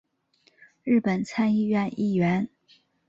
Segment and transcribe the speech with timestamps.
[0.83, 2.49] 日本参议院议员。